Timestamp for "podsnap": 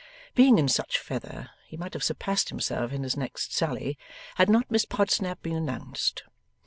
4.83-5.43